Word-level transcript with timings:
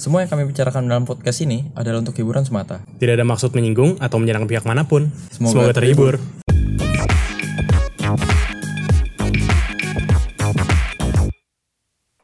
Semua 0.00 0.24
yang 0.24 0.32
kami 0.32 0.48
bicarakan 0.48 0.88
dalam 0.88 1.04
podcast 1.04 1.44
ini 1.44 1.68
adalah 1.76 2.00
untuk 2.00 2.16
hiburan 2.16 2.40
semata. 2.40 2.80
Tidak 2.96 3.20
ada 3.20 3.26
maksud 3.28 3.52
menyinggung 3.52 4.00
atau 4.00 4.16
menyerang 4.16 4.48
pihak 4.48 4.64
mana 4.64 4.88
pun. 4.88 5.12
Semoga 5.28 5.68
Semoga, 5.68 5.76
terhibur. 5.76 6.16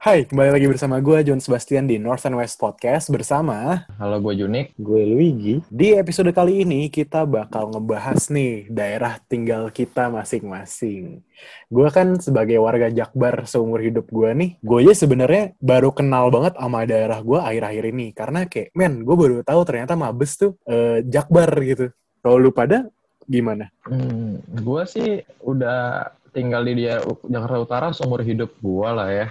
Hai, 0.07 0.23
kembali 0.23 0.55
lagi 0.55 0.71
bersama 0.71 1.03
gue 1.03 1.19
John 1.27 1.43
Sebastian 1.43 1.91
di 1.91 1.99
North 1.99 2.23
and 2.31 2.39
West 2.39 2.63
Podcast 2.63 3.11
bersama 3.11 3.91
Halo, 3.99 4.23
gue 4.23 4.39
Junik. 4.39 4.71
Gue 4.79 5.03
Luigi. 5.03 5.59
di 5.67 5.99
episode 5.99 6.31
kali 6.31 6.63
ini 6.63 6.87
kita 6.87 7.27
bakal 7.27 7.75
ngebahas 7.75 8.31
nih 8.31 8.71
daerah 8.71 9.19
tinggal 9.27 9.67
kita 9.75 10.07
masing-masing. 10.07 11.27
Gue 11.67 11.91
kan 11.91 12.23
sebagai 12.23 12.55
warga 12.63 12.87
Jakbar 12.87 13.51
seumur 13.51 13.83
hidup 13.83 14.07
gue 14.07 14.31
nih, 14.31 14.51
gue 14.63 14.79
aja 14.87 14.95
sebenarnya 14.95 15.59
baru 15.59 15.91
kenal 15.91 16.31
banget 16.31 16.55
sama 16.55 16.87
daerah 16.87 17.19
gue 17.19 17.39
akhir-akhir 17.43 17.85
ini 17.91 18.07
karena 18.15 18.47
kayak, 18.47 18.71
men, 18.79 19.03
gue 19.03 19.17
baru 19.19 19.43
tahu 19.43 19.61
ternyata 19.67 19.99
Mabes 19.99 20.39
tuh 20.39 20.55
eh, 20.71 21.03
Jakbar 21.03 21.51
gitu. 21.67 21.91
Kalau 22.23 22.39
lu 22.39 22.55
pada 22.55 22.87
gimana? 23.27 23.75
Hmm, 23.83 24.39
gue 24.55 24.83
sih 24.87 25.19
udah 25.43 26.15
tinggal 26.31 26.63
di 26.63 26.87
dia 26.87 27.03
Jakarta 27.27 27.59
Utara 27.59 27.87
seumur 27.91 28.23
hidup 28.23 28.55
gue 28.63 28.87
lah 28.95 29.11
ya. 29.11 29.29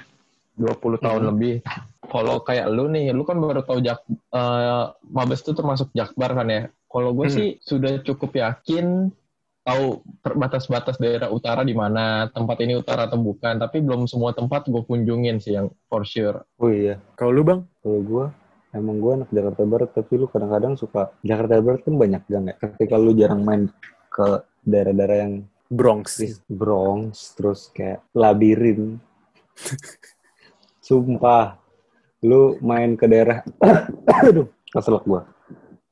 20 0.55 0.97
tahun 0.97 1.21
Hmm. 1.21 1.29
lebih. 1.31 1.55
Kalau 2.05 2.39
kayak 2.39 2.67
lu 2.69 2.87
nih, 2.87 3.11
lu 3.11 3.23
kan 3.23 3.37
baru 3.37 3.61
tahu 3.61 3.79
Jak 3.79 4.03
eh, 4.07 4.83
Mabes 5.05 5.41
itu 5.41 5.51
termasuk 5.51 5.91
Jakbar 5.91 6.31
kan 6.33 6.47
ya. 6.47 6.61
Kalau 6.85 7.11
gue 7.11 7.27
Hmm. 7.27 7.35
sih 7.35 7.47
sudah 7.59 7.99
cukup 8.01 8.31
yakin 8.33 9.11
tahu 9.61 9.99
batas-batas 10.21 10.95
daerah 10.95 11.27
utara 11.27 11.61
di 11.61 11.73
mana, 11.73 12.29
tempat 12.29 12.61
ini 12.61 12.77
utara 12.77 13.09
atau 13.09 13.17
bukan, 13.17 13.57
tapi 13.57 13.81
belum 13.81 14.05
semua 14.05 14.29
tempat 14.29 14.65
gue 14.65 14.79
kunjungin 14.79 15.41
sih 15.41 15.57
yang 15.57 15.73
for 15.85 16.05
sure. 16.05 16.45
Oh 16.55 16.69
iya, 16.69 17.01
Kalau 17.15 17.33
lu 17.33 17.41
bang? 17.41 17.65
kalau 17.81 17.99
gue 17.99 18.25
emang 18.71 19.01
gue 19.01 19.11
anak 19.15 19.29
Jakarta 19.29 19.61
Barat, 19.65 19.89
tapi 19.91 20.13
lu 20.15 20.29
kadang-kadang 20.29 20.77
suka 20.77 21.09
Jakarta 21.19 21.57
Barat 21.59 21.81
kan 21.81 21.95
banyak 21.97 22.21
gang 22.23 22.45
ya. 22.45 22.55
Ketika 22.55 22.95
lu 22.95 23.11
jarang 23.11 23.41
main 23.41 23.73
ke 24.07 24.27
daerah-daerah 24.61 25.17
yang 25.19 25.33
Bronx. 25.65 26.21
di 26.21 26.29
Bronx, 26.45 27.33
terus 27.33 27.67
kayak 27.69 28.05
labirin. 28.13 29.01
Sumpah, 30.85 31.57
lu 32.21 32.61
main 32.61 32.93
ke 32.93 33.09
daerah, 33.09 33.41
aduh, 34.21 34.45
keselak 34.69 35.01
gue. 35.01 35.21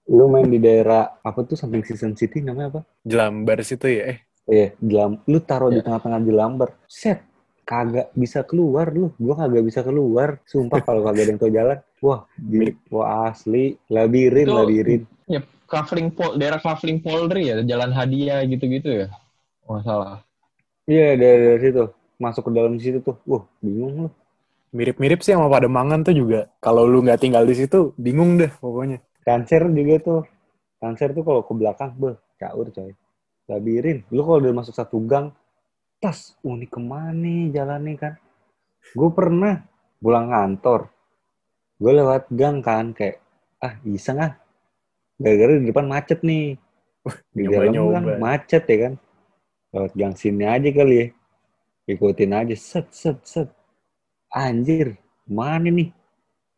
Lu 0.06 0.30
main 0.30 0.46
di 0.46 0.62
daerah 0.62 1.18
apa 1.18 1.42
tuh 1.42 1.58
samping 1.58 1.82
Season 1.82 2.14
City 2.14 2.46
namanya 2.46 2.78
apa? 2.78 2.82
Jelambar 3.02 3.66
situ 3.66 3.90
ya? 3.90 4.04
Eh, 4.14 4.18
Iya, 4.46 4.68
jelam. 4.78 5.18
Lu 5.26 5.42
taruh 5.42 5.72
di 5.72 5.82
Iya. 5.82 5.88
tengah-tengah 5.88 6.20
jelambar. 6.22 6.70
Set, 6.86 7.26
kagak 7.64 8.14
bisa 8.14 8.46
keluar 8.46 8.92
lu. 8.92 9.16
Gua 9.18 9.34
kagak 9.34 9.64
bisa 9.66 9.82
keluar. 9.82 10.44
Sumpah 10.46 10.84
kalau 10.84 11.02
kagak 11.02 11.26
ada 11.26 11.32
yang 11.32 11.40
tahu 11.42 11.50
jalan. 11.50 11.78
Wah, 12.04 12.28
di, 12.36 12.76
wah 12.92 13.32
asli. 13.32 13.80
Labirin, 13.90 14.46
Itu- 14.46 14.54
labirin. 14.54 15.02
Ya, 15.26 15.42
Kavling 15.66 16.12
Pol, 16.12 16.36
daerah 16.36 16.60
Kavling 16.60 17.00
Polri 17.00 17.50
ya, 17.50 17.64
Jalan 17.64 17.96
Hadiah 17.96 18.44
gitu-gitu 18.46 18.92
ya. 18.94 19.08
Oh, 19.64 19.80
salah. 19.82 20.22
Iya, 20.86 21.16
dari, 21.16 21.40
dari 21.50 21.60
situ. 21.64 21.84
Masuk 22.20 22.44
ke 22.46 22.52
dalam 22.52 22.76
situ 22.78 23.00
tuh. 23.00 23.16
Wah, 23.26 23.48
bingung 23.58 24.06
lu. 24.06 24.10
Mirip-mirip 24.74 25.22
sih 25.22 25.38
sama 25.38 25.48
Pademangan 25.48 26.02
tuh 26.02 26.18
juga. 26.18 26.50
Kalau 26.58 26.84
lu 26.90 27.06
nggak 27.06 27.22
tinggal 27.22 27.46
di 27.46 27.56
situ, 27.56 27.94
bingung 27.96 28.42
deh 28.42 28.50
pokoknya. 28.50 29.00
Kanser 29.22 29.70
juga 29.70 29.96
tuh. 30.02 30.22
Kanser 30.82 31.16
tuh 31.16 31.24
kalau 31.24 31.46
ke 31.46 31.54
belakang, 31.56 31.96
beh, 31.96 32.18
caur 32.42 32.68
coy. 32.74 32.92
Labirin. 33.48 34.04
Lu 34.12 34.26
kalau 34.26 34.42
udah 34.44 34.52
masuk 34.52 34.76
satu 34.76 35.00
gang, 35.06 35.32
tas, 36.02 36.36
oh 36.44 36.58
ini 36.58 36.68
ke 36.68 36.82
mana 36.82 37.16
nih 37.16 37.56
jalannya 37.56 37.96
kan? 37.96 38.14
Gue 38.92 39.10
pernah 39.16 39.64
pulang 40.04 40.28
kantor. 40.28 40.92
Gue 41.80 41.92
lewat 41.96 42.28
gang 42.36 42.60
kan, 42.60 42.92
kayak, 42.92 43.24
ah 43.64 43.80
iseng 43.88 44.20
ah. 44.20 44.36
Gara-gara 45.16 45.56
di 45.56 45.72
depan 45.72 45.88
macet 45.88 46.20
nih. 46.26 46.60
Di 47.32 47.44
dalam 47.48 47.72
gang 47.72 48.06
macet 48.20 48.64
ya 48.68 48.78
kan. 48.90 48.94
Lewat 49.72 49.92
gang 49.96 50.14
sini 50.20 50.44
aja 50.44 50.70
kali 50.74 50.96
ya. 51.00 51.06
Ikutin 51.84 52.32
aja, 52.36 52.56
set, 52.60 52.92
set, 52.92 53.20
set. 53.24 53.48
Anjir, 54.34 54.98
mana 55.30 55.70
nih? 55.70 55.94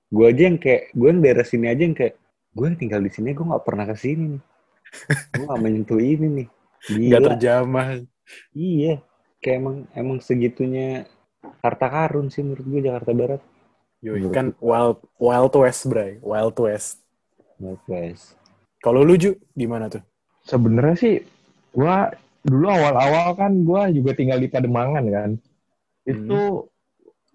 Gue 0.08 0.26
aja 0.32 0.48
yang 0.48 0.58
kayak, 0.58 0.96
gue 0.96 1.08
yang 1.12 1.20
daerah 1.20 1.44
sini 1.44 1.66
aja 1.68 1.84
yang 1.84 1.92
kayak, 1.92 2.16
gue 2.56 2.66
yang 2.66 2.78
tinggal 2.80 3.02
di 3.04 3.12
sini, 3.12 3.36
gue 3.36 3.44
gak 3.44 3.66
pernah 3.68 3.84
ke 3.84 3.96
sini 4.00 4.24
nih. 4.40 4.42
Gue 5.36 5.44
gak 5.44 5.62
menyentuh 5.62 6.00
ini 6.00 6.28
nih. 6.42 6.48
Nggak 7.06 7.22
Gila. 7.22 7.30
terjamah. 7.36 7.88
Iya, 8.56 8.94
kayak 9.44 9.58
emang 9.60 9.78
emang 9.94 10.18
segitunya 10.24 11.04
harta 11.60 11.88
karun 11.92 12.32
sih 12.32 12.42
menurut 12.42 12.66
gue 12.66 12.82
Jakarta 12.88 13.12
Barat. 13.12 13.42
Yoi, 14.00 14.22
Menurut 14.22 14.34
kan 14.34 14.48
wild, 14.62 14.98
wild 15.18 15.54
west, 15.58 15.82
bray. 15.90 16.22
Wild 16.22 16.56
west. 16.62 17.02
Menurut 17.58 17.82
guys. 17.86 18.38
Kalau 18.80 19.02
lu, 19.02 19.18
Ju, 19.18 19.36
gimana 19.52 19.90
tuh? 19.90 20.04
sebenarnya 20.46 20.94
sih 20.96 21.16
gua 21.74 22.14
dulu 22.46 22.70
awal-awal 22.70 23.34
kan 23.34 23.66
gua 23.66 23.90
juga 23.90 24.14
tinggal 24.14 24.38
di 24.38 24.46
Pademangan 24.46 25.06
kan 25.10 25.30
itu 26.06 26.70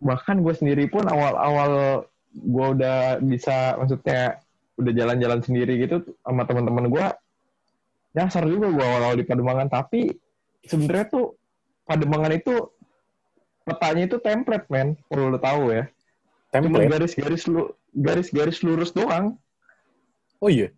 bahkan 0.00 0.40
gue 0.40 0.54
sendiri 0.56 0.88
pun 0.88 1.04
awal-awal 1.04 2.04
gua 2.30 2.66
udah 2.72 2.98
bisa 3.20 3.76
maksudnya 3.76 4.38
udah 4.80 4.92
jalan-jalan 4.94 5.40
sendiri 5.44 5.76
gitu 5.82 6.00
sama 6.24 6.46
teman-teman 6.46 6.86
gua 6.88 7.06
nyasar 8.16 8.46
juga 8.46 8.70
gua 8.72 8.84
awal-awal 8.86 9.16
di 9.18 9.26
Pademangan 9.26 9.68
tapi 9.68 10.14
sebenarnya 10.64 11.06
tuh 11.10 11.26
Pademangan 11.84 12.32
itu 12.32 12.54
petanya 13.66 14.08
itu 14.08 14.16
template 14.22 14.66
men 14.72 14.96
perlu 15.10 15.36
lo 15.36 15.38
tahu 15.42 15.74
ya 15.74 15.84
cuma 16.54 16.80
Template? 16.80 16.90
garis-garis 16.90 17.42
lu 17.46 17.70
garis-garis 17.92 18.58
lurus 18.64 18.90
doang 18.94 19.36
Oh 20.40 20.48
iya? 20.48 20.72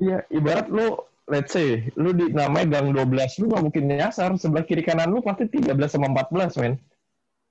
Iya, 0.00 0.24
ibarat 0.32 0.72
lu 0.72 0.96
let's 1.28 1.52
say 1.52 1.92
lu 2.00 2.16
di 2.16 2.32
namanya 2.32 2.80
gang 2.80 2.96
12, 2.96 3.44
lu 3.44 3.52
gak 3.52 3.64
mungkin 3.68 3.84
nyasar 3.84 4.32
sebelah 4.40 4.64
kiri 4.64 4.80
kanan 4.80 5.12
lu 5.12 5.20
pasti 5.20 5.44
13 5.44 5.76
sama 5.92 6.08
14, 6.08 6.56
men. 6.64 6.74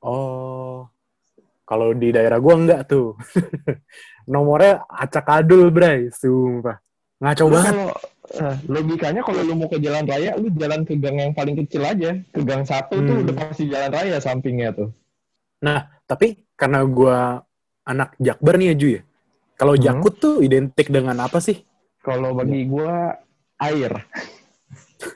Oh. 0.02 0.77
Kalau 1.68 1.92
di 1.92 2.16
daerah 2.16 2.40
gua 2.40 2.56
enggak 2.56 2.88
tuh. 2.88 3.20
Nomornya 4.32 4.88
acak 4.88 5.28
adul, 5.28 5.68
bray. 5.68 6.08
Sumpah. 6.10 6.80
Ngaco 7.20 7.44
Lu 7.44 7.52
banget. 7.52 7.74
kalau 7.76 7.90
eh, 8.28 8.56
logikanya 8.68 9.22
kalau 9.24 9.42
lu 9.42 9.54
mau 9.56 9.68
ke 9.68 9.78
jalan 9.80 10.06
raya, 10.06 10.32
lu 10.38 10.48
jalan 10.54 10.82
ke 10.84 10.96
gang 10.96 11.18
yang 11.18 11.34
paling 11.36 11.56
kecil 11.60 11.84
aja. 11.84 12.16
Ke 12.32 12.40
gang 12.42 12.64
satu 12.64 12.96
tuh 13.00 13.16
Hmm. 13.20 13.24
udah 13.26 13.36
pasti 13.36 13.68
jalan 13.68 13.92
raya 13.92 14.18
sampingnya 14.18 14.72
tuh. 14.72 14.90
Nah, 15.60 15.92
tapi 16.06 16.48
karena 16.56 16.86
gua 16.86 17.42
anak 17.84 18.16
Jakbar 18.16 18.56
nih 18.56 18.72
ya, 18.72 18.76
Ju 18.76 18.88
ya. 18.96 19.02
Kalau 19.56 19.74
Hmm. 19.76 19.84
Jakut 19.84 20.14
tuh 20.16 20.36
identik 20.40 20.88
dengan 20.88 21.18
apa 21.20 21.42
sih? 21.42 21.64
Kalau 22.00 22.32
bagi 22.32 22.64
gua 22.64 23.12
air. 23.58 23.92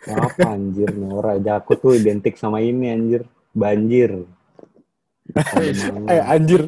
Apa 0.03 0.57
anjir 0.57 0.91
Nora? 0.93 1.37
Jakut 1.37 1.77
tuh 1.77 1.93
identik 1.93 2.35
sama 2.35 2.59
ini 2.59 2.89
anjir. 2.89 3.21
Banjir. 3.51 4.25
Eh, 6.07 6.23
anjir. 6.23 6.61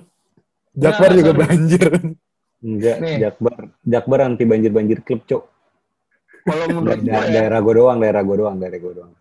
Jakbar 0.73 1.09
Nah, 1.11 1.17
juga 1.17 1.31
sorry. 1.31 1.41
banjir. 1.45 1.87
Enggak, 2.63 2.97
Nih. 3.03 3.17
Jakbar. 3.21 3.59
Jakbar 3.83 4.19
anti 4.23 4.43
banjir-banjir 4.47 4.99
klub, 5.03 5.21
Cok. 5.27 5.43
Kalau 6.43 6.65
menurut 6.67 6.99
Da- 6.99 7.07
gua 7.07 7.23
ya, 7.23 7.31
daerah 7.39 7.59
gue 7.59 7.73
doang, 7.75 7.97
daerah 7.99 8.21
gue 8.21 8.35
doang, 8.35 8.55
daerah 8.59 8.79
gue 8.79 8.93
doang. 8.93 9.11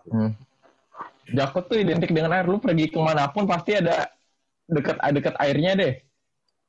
Jakut 1.30 1.64
tuh 1.66 1.78
identik 1.78 2.10
dengan 2.10 2.34
air. 2.34 2.46
Lu 2.46 2.58
pergi 2.58 2.90
ke 2.90 2.98
mana 2.98 3.30
pun 3.30 3.46
pasti 3.46 3.78
ada 3.78 4.10
dekat 4.66 4.98
dekat 5.12 5.34
airnya 5.38 5.72
deh. 5.78 5.94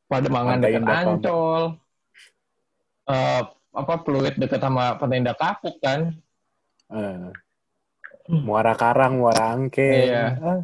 Pademangan 0.06 0.62
Pantai 0.62 0.72
dekat. 0.78 1.06
Ancol. 1.10 1.64
Eh, 3.04 3.42
apa 3.74 3.94
Pluit 4.06 4.36
dekat 4.38 4.62
sama 4.62 4.94
Pantai 4.96 5.26
Indah 5.26 5.34
Kapuk 5.34 5.82
kan. 5.82 6.14
Eh, 6.94 7.28
Muara 8.30 8.78
Karang, 8.78 9.18
Muara 9.20 9.58
Angke. 9.58 10.06
Iya. 10.08 10.38
Ah, 10.38 10.62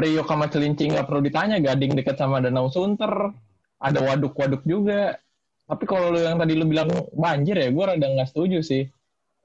Priok 0.00 0.32
sama 0.32 0.48
Celincing 0.48 0.96
nggak 0.96 1.04
perlu 1.04 1.20
ditanya, 1.20 1.60
Gading 1.60 1.92
dekat 1.92 2.16
sama 2.16 2.40
Danau 2.40 2.72
Sunter, 2.72 3.36
ada 3.76 4.00
waduk-waduk 4.00 4.64
juga. 4.64 5.20
Tapi 5.68 5.84
kalau 5.84 6.08
lu 6.08 6.24
yang 6.24 6.40
tadi 6.40 6.56
lu 6.56 6.64
bilang 6.64 6.88
banjir 7.12 7.60
ya, 7.60 7.68
gue 7.68 7.84
rada 7.84 8.06
nggak 8.08 8.32
setuju 8.32 8.64
sih. 8.64 8.88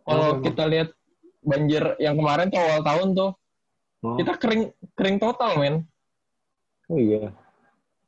Kalau 0.07 0.39
Kenapa, 0.39 0.45
kita 0.47 0.63
lihat 0.71 0.89
banjir 1.43 1.83
yang 1.99 2.15
kemarin 2.15 2.47
tuh 2.47 2.63
awal 2.63 2.81
tahun 2.87 3.09
tuh, 3.19 3.31
Oh, 4.05 4.21
kita 4.21 4.37
kering 4.37 4.69
kering 4.93 5.17
total 5.17 5.57
men. 5.57 5.75
oh 6.93 6.99
iya. 7.01 7.33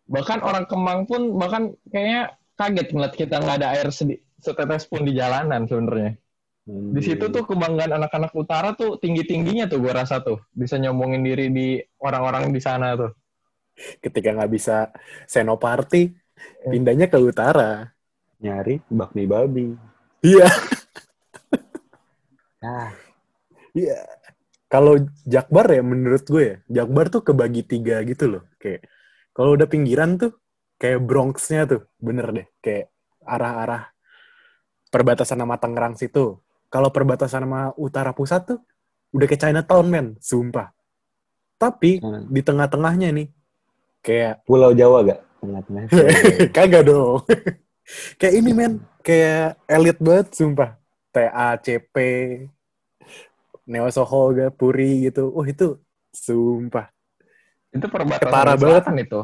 Bahkan 0.05 0.45
orang 0.45 0.69
Kemang 0.69 1.09
pun 1.09 1.33
bahkan 1.41 1.73
kayaknya 1.89 2.37
kaget 2.53 2.87
ngeliat 2.93 3.13
kita 3.17 3.35
nggak 3.41 3.57
ada 3.59 3.67
air 3.73 3.89
sedi- 3.89 4.21
setetes 4.37 4.85
pun 4.85 5.01
di 5.01 5.17
jalanan 5.17 5.65
sebenarnya. 5.65 6.13
Di 6.67 6.99
situ 6.99 7.31
tuh 7.31 7.47
kebanggaan 7.47 7.95
anak-anak 7.95 8.35
utara 8.35 8.75
tuh 8.75 8.99
tinggi-tingginya 8.99 9.71
tuh 9.71 9.79
gue 9.79 9.93
rasa 9.95 10.19
tuh 10.19 10.43
bisa 10.51 10.75
nyombongin 10.75 11.23
diri 11.23 11.47
di 11.47 11.79
orang-orang 12.03 12.51
di 12.51 12.59
sana 12.59 12.93
tuh. 12.99 13.11
ketika 14.01 14.33
nggak 14.33 14.51
bisa 14.57 14.89
senoparty, 15.29 16.09
pindahnya 16.65 17.05
ke 17.07 17.17
utara. 17.21 17.93
Nyari 18.41 18.81
bakmi 18.89 19.29
babi. 19.29 19.77
Iya. 20.25 20.49
Ah, 22.57 22.89
Iya. 23.77 24.01
Kalau 24.67 24.99
Jakbar 25.23 25.69
ya 25.71 25.85
menurut 25.85 26.25
gue 26.27 26.43
ya, 26.43 26.55
Jakbar 26.81 27.07
tuh 27.07 27.21
kebagi 27.23 27.63
tiga 27.63 28.01
gitu 28.03 28.25
loh. 28.27 28.43
Kayak 28.59 28.89
kalau 29.31 29.55
udah 29.55 29.69
pinggiran 29.69 30.17
tuh 30.19 30.33
kayak 30.81 31.05
Bronx-nya 31.05 31.69
tuh, 31.69 31.81
bener 32.01 32.27
deh. 32.33 32.47
Kayak 32.59 32.91
arah-arah 33.23 33.87
perbatasan 34.91 35.39
sama 35.39 35.55
Tangerang 35.61 35.95
situ. 35.95 36.41
Kalau 36.67 36.91
perbatasan 36.91 37.47
sama 37.47 37.71
utara 37.79 38.11
pusat 38.11 38.43
tuh, 38.43 38.59
udah 39.15 39.25
kayak 39.25 39.41
Chinatown, 39.41 39.85
men. 39.87 40.07
Sumpah. 40.19 40.71
Tapi, 41.57 42.03
Hmm. 42.03 42.27
di 42.29 42.41
tengah-tengahnya 42.43 43.09
nih, 43.15 43.27
kayak 44.03 44.45
Pulau 44.45 44.71
Jawa 44.75 45.03
gak? 45.03 45.19
Tengah-tengah. 45.41 45.81
Kagak 46.55 46.83
dong. 46.85 47.23
kayak 48.19 48.33
ini 48.35 48.51
men, 48.53 48.73
kayak 49.01 49.57
elit 49.65 49.97
banget 49.97 50.27
sumpah. 50.35 50.75
TA, 51.09 51.57
CP, 51.57 51.95
Neo 53.67 53.87
Soho, 53.89 54.31
gak, 54.35 54.53
Puri 54.53 55.09
gitu. 55.09 55.33
Oh 55.33 55.43
itu 55.47 55.81
sumpah. 56.13 56.91
Itu 57.73 57.87
perbatasan 57.89 58.31
Parah 58.31 58.55
di 58.55 58.61
banget. 58.63 58.83
itu. 59.07 59.21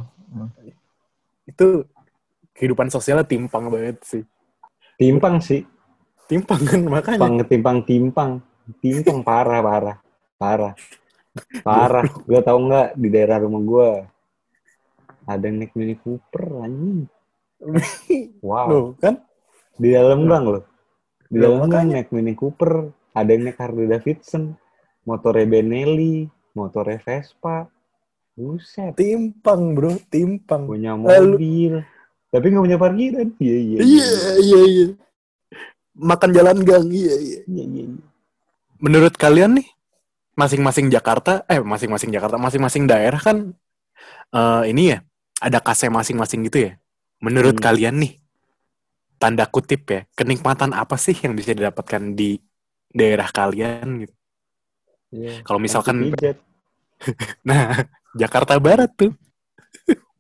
Itu 1.48 1.68
kehidupan 2.56 2.88
sosialnya 2.90 3.28
timpang 3.28 3.68
banget 3.70 4.02
sih. 4.04 4.24
Timpang 4.98 5.38
sih. 5.42 5.66
Timpang 6.28 6.62
kan 6.64 6.80
makanya. 6.88 7.20
Timpang, 7.20 7.36
timpang, 7.46 7.78
timpang. 7.84 8.32
Timpang 8.80 9.20
parah, 9.22 9.60
parah. 9.60 9.98
Parah. 10.40 10.74
Parah. 11.66 12.04
Gue 12.24 12.42
tau 12.46 12.58
nggak 12.62 12.96
di 12.96 13.08
daerah 13.12 13.42
rumah 13.42 13.62
gue 13.62 13.90
ada 15.24 15.44
yang 15.48 15.64
naik 15.64 15.72
Mini 15.76 15.96
Cooper 16.00 16.46
anjing. 16.64 17.08
Wow. 18.44 18.68
Loh, 18.68 18.86
kan? 19.00 19.24
Di 19.80 19.96
dalam 19.96 20.28
gang 20.28 20.46
loh. 20.48 20.64
Di 21.32 21.38
dalam 21.40 21.68
gang 21.72 21.92
naik 21.92 22.12
Mini 22.12 22.36
Cooper. 22.36 22.92
Ada 23.16 23.30
yang 23.32 23.44
naik 23.48 23.60
Harley 23.60 23.88
Davidson. 23.88 24.56
Motornya 25.08 25.48
Benelli. 25.48 26.28
Motornya 26.56 27.00
Vespa. 27.00 27.68
Buset. 28.36 28.98
Timpang 29.00 29.78
bro, 29.78 29.96
timpang. 30.12 30.68
Punya 30.68 30.98
Lalu- 30.98 31.38
mobil. 31.40 31.74
Tapi 32.34 32.46
nggak 32.50 32.64
punya 32.66 32.78
parkiran. 32.82 33.28
Iya, 33.38 33.58
iya. 33.62 33.78
Iya, 33.80 34.10
iya, 34.42 34.62
iya. 34.66 34.86
Makan 35.94 36.30
jalan 36.34 36.58
gang, 36.66 36.90
iya, 36.90 37.14
iya. 37.16 37.40
Iya, 37.46 37.64
iya. 37.66 37.84
iya. 37.86 38.02
Menurut 38.82 39.14
kalian 39.16 39.62
nih, 39.62 39.68
masing-masing 40.34 40.90
Jakarta, 40.90 41.46
eh 41.46 41.62
masing-masing 41.62 42.10
Jakarta, 42.10 42.36
masing-masing 42.36 42.90
daerah 42.90 43.22
kan 43.22 43.54
eh, 44.34 44.64
ini 44.68 44.98
ya, 44.98 45.06
ada 45.38 45.62
kase 45.62 45.88
masing-masing 45.88 46.50
gitu 46.50 46.66
ya. 46.68 46.72
Menurut 47.22 47.56
Hmm. 47.56 47.64
kalian 47.64 47.96
nih, 48.02 48.18
tanda 49.22 49.46
kutip 49.46 49.86
ya, 49.88 50.02
kenikmatan 50.18 50.74
apa 50.74 50.98
sih 50.98 51.14
yang 51.14 51.38
bisa 51.38 51.54
didapatkan 51.54 52.18
di 52.18 52.42
daerah 52.90 53.30
kalian 53.30 54.04
gitu? 54.04 54.14
Iya. 55.14 55.46
Kalau 55.46 55.62
misalkan, 55.62 56.10
nah, 57.48 57.86
Jakarta 58.18 58.58
Barat 58.58 58.90
tuh. 58.98 59.14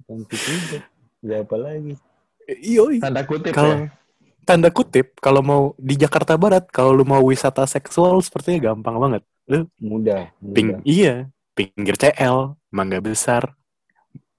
Pijat. 0.06 0.86
Ya 1.24 1.42
apa 1.42 1.56
lagi? 1.58 1.98
Iya, 2.46 3.02
Tanda 3.02 3.26
kutip 3.26 3.50
Kalau- 3.52 3.90
ya. 3.90 4.03
Tanda 4.44 4.70
kutip, 4.70 5.16
kalau 5.18 5.42
mau 5.42 5.62
di 5.76 5.96
Jakarta 5.96 6.36
Barat, 6.36 6.68
kalau 6.70 6.92
lu 6.92 7.04
mau 7.04 7.24
wisata 7.24 7.64
seksual 7.66 8.20
sepertinya 8.20 8.72
gampang 8.72 8.96
banget. 9.00 9.24
Lu 9.48 9.68
Mudah. 9.80 10.32
mudah. 10.38 10.54
Ping, 10.56 10.70
iya, 10.84 11.28
pinggir 11.52 11.96
CL, 11.96 12.56
Mangga 12.70 13.00
Besar, 13.00 13.56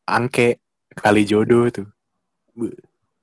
Angke, 0.05 0.61
Kalijodo 0.93 1.69
tuh. 1.69 1.89
Bu- 2.53 2.77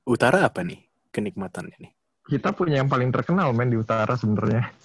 Utara 0.04 0.44
apa 0.44 0.66
nih 0.66 0.82
kenikmatannya 1.10 1.78
nih? 1.78 1.92
Kita 2.28 2.52
punya 2.52 2.82
yang 2.82 2.90
paling 2.90 3.10
terkenal 3.10 3.54
men 3.54 3.70
di 3.70 3.78
utara 3.78 4.14
sebenarnya. 4.14 4.70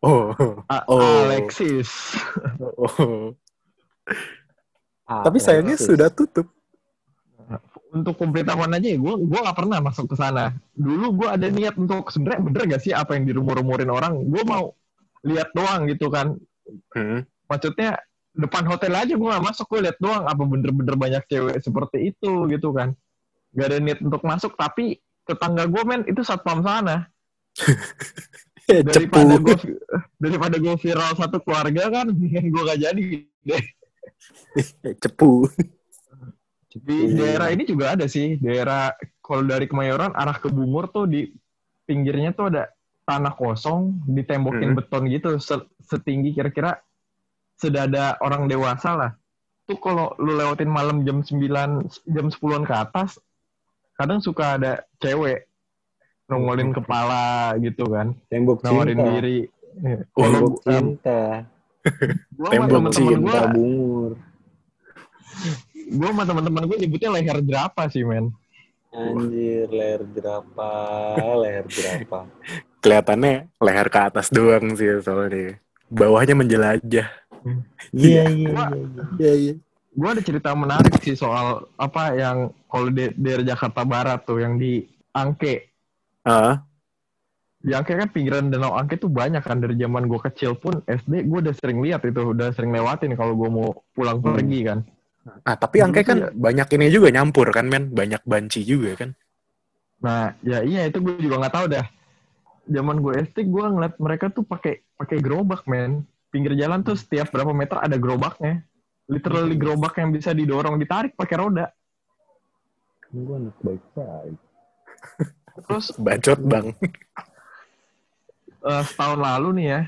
Oh, 0.00 0.32
A- 0.64 0.88
Oh. 0.88 1.28
Alexis. 1.28 2.16
oh. 2.64 3.36
Ah, 5.04 5.20
tapi 5.20 5.36
sayangnya 5.36 5.76
Alexis. 5.76 5.92
sudah 5.92 6.08
tutup. 6.08 6.48
Untuk 7.90 8.14
pemberitahuan 8.22 8.70
aja 8.70 8.86
ya, 8.86 8.98
gue 9.02 9.14
gue 9.26 9.40
nggak 9.42 9.58
pernah 9.58 9.82
masuk 9.82 10.14
ke 10.14 10.16
sana. 10.16 10.54
Dulu 10.78 11.24
gue 11.24 11.28
ada 11.28 11.46
niat 11.50 11.74
untuk 11.74 12.06
sebenarnya 12.14 12.40
bener 12.46 12.62
gak 12.70 12.82
sih 12.86 12.94
apa 12.94 13.18
yang 13.18 13.26
dirumor-rumorin 13.26 13.90
orang? 13.90 14.14
Gue 14.30 14.46
mau 14.46 14.78
lihat 15.26 15.50
doang 15.52 15.90
gitu 15.90 16.06
kan. 16.06 16.38
Hmm. 16.94 17.26
Maksudnya 17.50 17.98
depan 18.30 18.62
hotel 18.70 18.94
aja 18.94 19.10
gue 19.10 19.28
gak 19.28 19.42
masuk, 19.42 19.66
gue 19.74 19.90
lihat 19.90 19.98
doang 19.98 20.22
apa 20.22 20.42
bener-bener 20.46 20.94
banyak 20.94 21.22
cewek 21.26 21.58
seperti 21.58 22.14
itu 22.14 22.46
gitu 22.46 22.70
kan. 22.70 22.94
Gak 23.58 23.66
ada 23.74 23.78
niat 23.82 23.98
untuk 24.06 24.22
masuk, 24.22 24.54
tapi 24.54 25.02
tetangga 25.26 25.66
gue 25.66 25.82
men 25.82 26.06
itu 26.06 26.22
satpam 26.22 26.62
sana. 26.62 27.10
Daripada 28.70 29.34
gue 29.34 29.56
daripada 30.22 30.56
gue 30.62 30.74
viral 30.78 31.18
satu 31.18 31.42
keluarga 31.42 31.90
kan, 31.90 32.06
gue 32.54 32.62
gak 32.70 32.80
jadi. 32.80 33.02
deh. 33.42 33.64
Cepu. 35.02 35.50
Di 36.80 37.12
daerah 37.12 37.48
ini 37.50 37.64
juga 37.64 37.92
ada 37.92 38.06
sih, 38.06 38.40
daerah 38.40 38.90
kalau 39.20 39.44
dari 39.44 39.66
Kemayoran 39.66 40.12
arah 40.12 40.36
ke 40.36 40.48
Bungur 40.48 40.88
tuh 40.88 41.04
di 41.04 41.28
pinggirnya 41.84 42.32
tuh 42.32 42.48
ada 42.48 42.70
tanah 43.04 43.34
kosong 43.34 44.00
ditembokin 44.06 44.72
Hmm. 44.72 44.78
beton 44.78 45.04
gitu 45.10 45.36
se- 45.36 45.66
setinggi 45.82 46.30
kira-kira 46.32 46.78
sedada 47.54 48.16
orang 48.22 48.46
dewasa 48.46 48.94
lah. 48.94 49.10
Tuh 49.66 49.76
kalau 49.76 50.14
lu 50.16 50.34
lewatin 50.34 50.70
malam 50.70 51.02
jam 51.02 51.20
9 51.20 51.84
jam 52.06 52.26
10-an 52.26 52.64
ke 52.64 52.74
atas 52.74 53.18
kadang 53.94 54.18
suka 54.18 54.56
ada 54.56 54.72
cewek 54.96 55.44
nongolin 56.24 56.70
kepala 56.70 57.52
gitu 57.58 57.84
kan, 57.90 58.14
Tembok 58.30 58.62
nawarin 58.62 58.96
cinta. 58.96 59.06
diri. 59.12 59.38
Tembok 60.14 60.56
cinta. 60.66 61.20
gua 62.32 62.48
Tembok 62.48 62.94
Cinta 62.94 63.40
bungur. 63.50 64.14
Gua 65.90 66.08
sama 66.08 66.22
teman-teman 66.24 66.62
gua 66.64 66.76
nyebutnya 66.76 67.10
leher 67.10 67.38
jerapah 67.40 67.86
sih 67.86 68.02
men. 68.02 68.30
Anjir, 68.90 69.68
leher 69.68 70.02
jerapah, 70.10 71.14
leher 71.42 71.66
jerapah. 71.66 72.24
Kelihatannya 72.78 73.46
leher 73.56 73.86
ke 73.86 74.00
atas 74.00 74.26
doang 74.28 74.74
sih 74.74 74.88
soalnya. 74.98 75.58
Bawahnya 75.86 76.34
menjelajah. 76.34 77.06
Iya, 77.90 78.24
iya, 78.28 78.48
Gua- 78.48 78.70
iya. 78.70 78.78
iya. 78.78 79.04
Iya, 79.18 79.32
iya. 79.34 79.54
gue 79.90 80.06
ada 80.06 80.22
cerita 80.22 80.54
menarik 80.54 81.02
sih 81.02 81.12
soal 81.12 81.66
apa 81.74 82.14
yang 82.14 82.36
kalau 82.66 82.88
di 82.88 83.10
daerah 83.10 83.42
Jakarta 83.44 83.82
Barat 83.82 84.22
tuh 84.22 84.38
yang 84.38 84.54
di 84.54 84.86
Angke 85.10 85.66
Ah, 86.22 86.62
di 87.58 87.74
Angke 87.74 87.98
kan 87.98 88.06
pinggiran 88.06 88.48
Danau 88.48 88.78
Angke 88.78 88.94
tuh 88.94 89.10
banyak 89.10 89.42
kan 89.42 89.58
dari 89.58 89.74
zaman 89.74 90.06
gue 90.06 90.20
kecil 90.22 90.54
pun 90.54 90.78
SD 90.86 91.26
gue 91.26 91.38
udah 91.42 91.54
sering 91.58 91.82
lihat 91.82 92.06
itu 92.06 92.22
udah 92.22 92.54
sering 92.54 92.70
lewatin 92.70 93.18
kalau 93.18 93.34
gue 93.34 93.50
mau 93.50 93.82
pulang 93.90 94.22
Hmm. 94.22 94.30
pergi 94.30 94.60
kan 94.62 94.78
ah 95.44 95.56
tapi 95.56 95.84
angke 95.84 96.00
kan 96.02 96.18
Iya. 96.18 96.28
banyak 96.32 96.68
ini 96.76 96.86
juga 96.88 97.08
nyampur 97.12 97.46
kan 97.52 97.66
men, 97.68 97.92
banyak 97.92 98.22
banci 98.24 98.60
juga 98.64 98.90
kan. 99.00 99.10
nah 100.00 100.32
ya 100.40 100.64
iya 100.64 100.88
itu 100.88 100.96
gue 101.04 101.20
juga 101.20 101.36
nggak 101.44 101.54
tahu 101.54 101.66
dah 101.76 101.86
zaman 102.70 102.96
gue 103.04 103.12
SD 103.20 103.38
gue 103.52 103.64
ngeliat 103.68 103.94
mereka 104.00 104.26
tuh 104.32 104.44
pakai 104.48 104.80
pakai 104.96 105.18
gerobak 105.20 105.68
men 105.68 106.04
pinggir 106.32 106.56
jalan 106.56 106.80
tuh 106.80 106.96
setiap 106.96 107.28
berapa 107.28 107.52
meter 107.52 107.76
ada 107.76 107.96
gerobaknya 108.00 108.64
literally 109.10 109.56
gerobak 109.60 109.92
yang 110.00 110.08
bisa 110.08 110.32
didorong 110.32 110.80
ditarik 110.80 111.12
pakai 111.16 111.36
roda 111.36 111.66
Gue 113.10 113.34
anak 113.36 113.58
baik-baik. 113.60 114.38
terus 115.66 115.90
Bacot 115.98 116.40
bang. 116.46 116.70
eh, 118.62 118.82
setahun 118.86 119.18
lalu 119.18 119.48
nih 119.58 119.66
ya, 119.66 119.80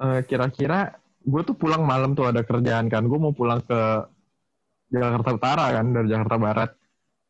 eh, 0.00 0.20
kira-kira 0.24 0.96
gue 1.20 1.42
tuh 1.44 1.52
pulang 1.52 1.84
malam 1.84 2.16
tuh 2.16 2.24
ada 2.24 2.40
kerjaan 2.40 2.88
kan, 2.88 3.04
gue 3.04 3.18
mau 3.18 3.36
pulang 3.36 3.60
ke 3.60 3.80
Jakarta 4.90 5.30
Utara 5.34 5.66
kan 5.74 5.86
dari 5.90 6.08
Jakarta 6.10 6.36
Barat. 6.38 6.70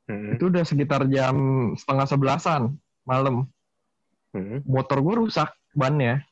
Hmm. 0.07 0.39
Itu 0.39 0.53
udah 0.53 0.63
sekitar 0.63 1.09
jam 1.11 1.37
setengah 1.75 2.07
sebelasan 2.07 2.63
malam. 3.03 3.49
Hmm. 4.31 4.63
Motor 4.69 5.03
gue 5.03 5.15
rusak 5.27 5.51
bannya. 5.73 6.23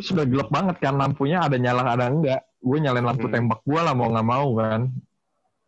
Terus 0.00 0.08
udah 0.16 0.24
gelap 0.26 0.48
banget 0.48 0.76
kan 0.80 0.96
lampunya 0.96 1.44
ada 1.44 1.56
nyala 1.60 1.84
ada 1.84 2.08
enggak. 2.08 2.40
Gue 2.62 2.78
nyalain 2.80 3.06
lampu 3.06 3.28
Hmm. 3.28 3.34
tembak 3.34 3.60
gue 3.62 3.80
lah 3.80 3.94
mau 3.94 4.08
nggak 4.10 4.28
mau 4.28 4.48
kan. 4.58 4.80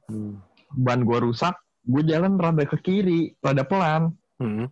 Hmm. 0.09 0.41
Ban 0.75 1.07
gue 1.07 1.19
rusak, 1.23 1.55
gue 1.87 2.03
jalan 2.03 2.35
rada 2.35 2.65
ke 2.67 2.77
kiri, 2.83 3.37
rada 3.39 3.63
pelan. 3.63 4.11
Hmm. 4.43 4.67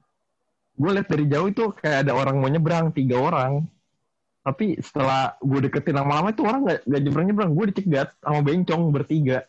gue 0.73 0.91
lihat 0.91 1.07
dari 1.07 1.29
jauh 1.29 1.53
itu 1.53 1.69
kayak 1.79 2.09
ada 2.09 2.17
orang 2.17 2.41
mau 2.41 2.49
nyebrang 2.49 2.91
tiga 2.97 3.21
orang 3.21 3.69
tapi 4.43 4.81
setelah 4.83 5.37
gue 5.39 5.69
deketin 5.69 5.95
lama-lama 5.95 6.35
itu 6.35 6.43
orang 6.43 6.67
nggak 6.67 6.81
nggak 6.89 7.03
nyebrang 7.07 7.27
nyebrang 7.31 7.51
gue 7.55 7.65
dicegat 7.71 8.09
sama 8.19 8.41
bencong 8.43 8.83
bertiga 8.91 9.47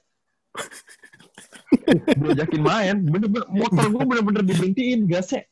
gue 2.19 2.29
ajakin 2.37 2.61
main. 2.61 2.95
Bener-bener 3.01 3.47
motor 3.49 3.85
gue 3.89 4.03
bener-bener 4.05 4.41
diberhentiin 4.45 5.09
gasnya 5.09 5.43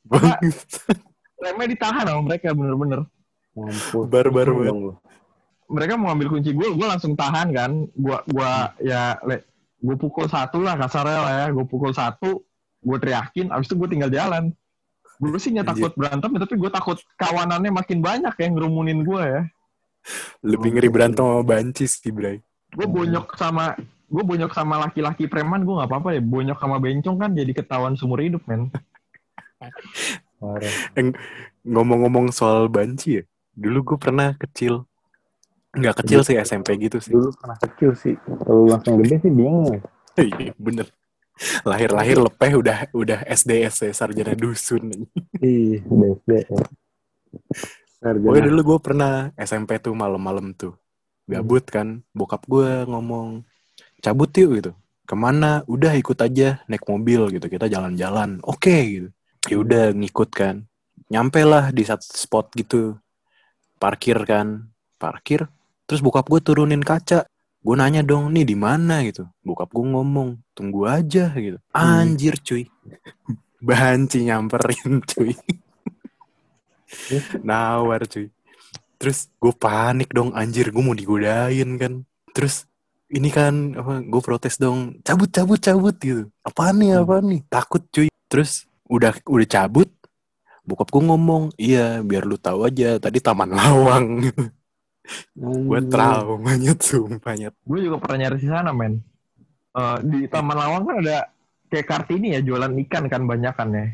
remnya 1.41 1.67
ditahan 1.73 2.05
sama 2.05 2.21
mereka 2.21 2.53
bener-bener. 2.53 2.99
Mampus. 3.57 4.05
Barbar 4.07 4.47
banget. 4.47 4.73
lu. 4.77 4.95
mereka 5.71 5.95
mau 5.95 6.11
ambil 6.11 6.27
kunci 6.27 6.51
gue 6.51 6.67
gue 6.71 6.87
langsung 6.87 7.17
tahan 7.17 7.51
kan. 7.51 7.71
Gue 7.97 8.17
gua 8.29 8.75
ya 8.79 9.17
le, 9.25 9.43
gue 9.81 9.95
pukul 9.97 10.29
satu 10.29 10.61
lah 10.61 10.77
kasarnya 10.77 11.19
lah 11.19 11.33
ya. 11.43 11.45
Gue 11.51 11.65
pukul 11.65 11.91
satu 11.91 12.45
gue 12.81 12.97
teriakin 12.97 13.49
abis 13.49 13.67
itu 13.67 13.75
gue 13.75 13.89
tinggal 13.89 14.11
jalan. 14.13 14.53
Gue 15.21 15.37
sih 15.37 15.53
nggak 15.53 15.69
takut 15.75 15.91
berantem 15.97 16.29
tapi 16.37 16.55
gue 16.57 16.71
takut 16.71 16.97
kawanannya 17.17 17.73
makin 17.73 17.99
banyak 17.99 18.33
yang 18.37 18.51
ngerumunin 18.55 19.01
gue 19.01 19.21
ya. 19.21 19.41
Lebih 20.41 20.69
ngeri 20.77 20.89
berantem 20.89 21.21
sama 21.21 21.45
banci 21.45 21.85
sih, 21.85 22.09
Bray. 22.09 22.41
gue 22.71 22.87
bonyok 22.87 23.35
sama 23.35 23.75
gue 24.11 24.23
bonyok 24.27 24.51
sama 24.51 24.75
laki-laki 24.83 25.31
preman 25.31 25.63
gue 25.63 25.71
nggak 25.71 25.87
apa-apa 25.87 26.19
deh. 26.19 26.23
Bonyok 26.23 26.59
sama 26.59 26.83
bencong 26.83 27.15
kan 27.15 27.31
jadi 27.31 27.51
ketahuan 27.55 27.95
seumur 27.95 28.19
hidup 28.19 28.43
men. 28.43 28.67
Ngomong-ngomong 31.63 32.35
soal 32.35 32.67
banci 32.67 33.21
ya, 33.21 33.23
dulu 33.55 33.95
gue 33.95 33.97
pernah 34.01 34.35
kecil. 34.35 34.83
Nggak 35.71 36.03
kecil 36.03 36.19
sih, 36.27 36.35
SMP 36.43 36.75
gitu 36.75 36.99
sih. 36.99 37.15
Dulu 37.15 37.31
pernah 37.39 37.55
kecil 37.55 37.95
sih. 37.95 38.19
Kalau 38.19 38.67
langsung 38.67 38.99
gede 38.99 39.23
sih 39.23 39.31
bingung 39.31 39.71
ya. 39.71 39.79
Iya, 40.19 40.51
bener. 40.59 40.91
Lahir-lahir 41.63 42.19
lepeh 42.19 42.51
udah 42.59 42.77
udah 42.91 43.23
SDS 43.23 43.87
ya, 43.87 43.91
sarjana 43.95 44.35
dusun. 44.35 45.07
Ih, 45.39 45.79
BSD 45.87 46.31
ya. 46.43 46.59
Sarjana. 48.03 48.27
Pokoknya 48.27 48.43
dulu 48.51 48.61
gue 48.75 48.79
pernah 48.83 49.13
SMP 49.39 49.79
tuh 49.79 49.95
malam-malam 49.95 50.51
tuh. 50.51 50.75
Gabut 51.29 51.63
kan, 51.63 52.03
bokap 52.11 52.43
gue 52.43 52.83
ngomong, 52.91 53.47
cabut 54.01 54.33
yuk 54.33 54.51
gitu. 54.57 54.71
Ke 55.05 55.13
mana? 55.13 55.61
Udah 55.69 55.93
ikut 55.93 56.17
aja, 56.17 56.59
naik 56.65 56.83
mobil 56.89 57.37
gitu. 57.37 57.45
Kita 57.47 57.69
jalan-jalan. 57.69 58.41
Oke 58.43 58.75
gitu. 58.89 59.09
Ya 59.47 59.57
udah 59.61 59.85
ngikut 59.93 60.29
kan. 60.33 60.65
Nyampe 61.07 61.41
lah 61.45 61.69
di 61.69 61.85
satu 61.85 62.05
spot 62.05 62.51
gitu. 62.57 62.97
Parkir 63.77 64.17
kan. 64.25 64.65
Parkir. 64.97 65.45
Terus 65.85 66.01
bokap 66.01 66.25
gue 66.29 66.41
turunin 66.41 66.81
kaca. 66.81 67.29
Gue 67.61 67.77
nanya 67.77 68.01
dong, 68.01 68.33
nih 68.33 68.41
di 68.41 68.57
mana 68.57 69.05
gitu. 69.05 69.29
Bokap 69.45 69.69
gue 69.69 69.85
ngomong, 69.85 70.41
tunggu 70.57 70.89
aja 70.89 71.29
gitu. 71.37 71.61
Anjir 71.77 72.41
cuy. 72.41 72.65
Banci 73.67 74.25
nyamperin 74.25 75.05
cuy. 75.05 75.37
Nawar 77.47 78.09
cuy. 78.09 78.33
Terus 78.97 79.29
gue 79.37 79.53
panik 79.53 80.13
dong 80.13 80.33
anjir 80.33 80.69
gue 80.69 80.81
mau 80.81 80.97
digodain 80.97 81.69
kan. 81.77 81.93
Terus 82.33 82.65
ini 83.11 83.29
kan 83.29 83.75
apa 83.75 83.99
gue 84.01 84.21
protes 84.23 84.55
dong 84.55 84.99
cabut 85.03 85.27
cabut 85.27 85.59
cabut 85.59 85.95
gitu. 85.99 86.31
Apaan 86.41 86.79
nih 86.79 87.03
apaan 87.03 87.27
nih 87.27 87.41
takut 87.51 87.83
cuy. 87.91 88.07
Terus 88.31 88.65
udah 88.87 89.15
udah 89.27 89.47
cabut 89.47 89.91
bokap 90.61 90.93
gue 90.93 91.03
ngomong 91.03 91.43
iya 91.57 91.99
biar 92.05 92.23
lu 92.23 92.37
tahu 92.37 92.69
aja 92.69 93.01
tadi 93.01 93.17
taman 93.17 93.49
lawang 93.49 94.29
gue 95.33 95.79
trauma 95.89 96.53
nyet 96.53 96.79
sumpah 96.85 97.33
nyet 97.33 97.55
Gue 97.65 97.81
juga 97.81 97.97
pernah 97.97 98.27
nyari 98.27 98.37
di 98.37 98.47
sana 98.47 98.71
men. 98.71 99.01
Eh, 99.71 99.97
di 100.03 100.19
Taman 100.27 100.57
Lawang 100.59 100.83
kan 100.83 100.95
ada 100.99 101.17
kayak 101.71 101.87
kartini 101.87 102.35
ya 102.35 102.43
jualan 102.43 102.75
ikan 102.87 103.07
kan 103.07 103.23
banyak 103.23 103.53
kan 103.55 103.69
ya. 103.71 103.85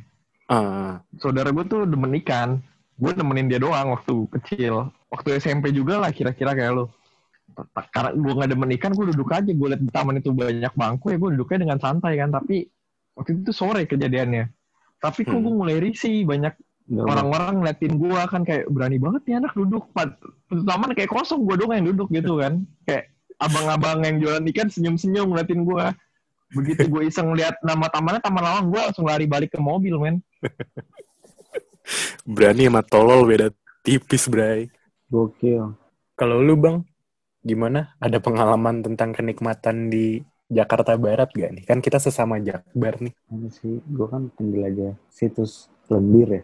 Ah, 0.50 0.98
Saudara 1.22 1.54
gue 1.54 1.66
tuh 1.70 1.86
demen 1.86 2.18
ikan. 2.26 2.58
Gue 2.98 3.14
nemenin 3.14 3.46
dia 3.46 3.62
doang 3.62 3.94
waktu 3.94 4.26
kecil. 4.34 4.90
Waktu 5.14 5.38
SMP 5.38 5.70
juga 5.70 6.02
lah 6.02 6.10
kira-kira 6.10 6.58
kayak 6.58 6.74
lu. 6.74 6.86
Karena 7.94 8.14
gue 8.14 8.34
nggak 8.38 8.50
demen 8.54 8.72
ikan, 8.78 8.92
gue 8.94 9.06
duduk 9.14 9.30
aja. 9.34 9.50
Gue 9.50 9.68
liat 9.74 9.82
di 9.82 9.90
taman 9.90 10.22
itu 10.22 10.30
banyak 10.34 10.74
bangku 10.78 11.10
ya 11.10 11.18
gue 11.18 11.30
duduknya 11.34 11.58
dengan 11.66 11.78
santai 11.82 12.18
kan. 12.22 12.30
Tapi 12.30 12.66
waktu 13.18 13.42
itu 13.42 13.52
sore 13.54 13.90
kejadiannya. 13.90 14.50
Tapi 14.98 15.26
kok 15.26 15.38
gue 15.38 15.54
mulai 15.54 15.78
risih 15.82 16.26
banyak 16.26 16.54
orang-orang 16.88 17.60
ngeliatin 17.60 18.00
gua 18.00 18.24
kan 18.32 18.48
kayak 18.48 18.64
berani 18.72 18.96
banget 18.96 19.22
nih 19.28 19.36
anak 19.44 19.52
duduk 19.60 19.92
taman 20.48 20.96
kayak 20.96 21.12
kosong 21.12 21.44
gua 21.44 21.60
doang 21.60 21.76
yang 21.76 21.88
duduk 21.92 22.08
gitu 22.16 22.40
kan 22.40 22.64
kayak 22.88 23.12
abang-abang 23.44 24.08
yang 24.08 24.24
jualan 24.24 24.48
ikan 24.56 24.72
senyum-senyum 24.72 25.28
ngeliatin 25.28 25.68
gua 25.68 25.92
begitu 26.56 26.88
gue 26.88 27.12
iseng 27.12 27.36
lihat 27.36 27.60
nama 27.60 27.92
tamannya 27.92 28.24
taman 28.24 28.40
lawang 28.40 28.72
gua 28.72 28.88
langsung 28.88 29.04
lari 29.04 29.28
balik 29.28 29.52
ke 29.52 29.60
mobil 29.60 30.00
men 30.00 30.24
berani 32.24 32.72
sama 32.72 32.82
tolol 32.88 33.28
beda 33.28 33.52
tipis 33.84 34.32
bray 34.32 34.72
Gokil. 35.08 35.72
Kalau 36.20 36.44
lu 36.44 36.60
bang, 36.60 36.84
gimana? 37.48 37.96
Ada 38.04 38.20
pengalaman 38.20 38.84
tentang 38.84 39.16
kenikmatan 39.16 39.88
di 39.88 40.20
Jakarta 40.52 41.00
Barat 41.00 41.32
gak 41.32 41.52
nih? 41.56 41.64
Kan 41.64 41.80
kita 41.80 42.00
sesama 42.04 42.44
Jakbar 42.44 43.00
nih. 43.00 43.16
Sih, 43.48 43.80
gue 43.80 44.08
kan 44.12 44.28
penjelajah 44.36 45.00
situs 45.08 45.72
lendir 45.88 46.44